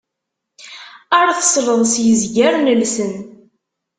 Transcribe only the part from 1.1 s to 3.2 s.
Ar tesleḍ s yizgaren llsen.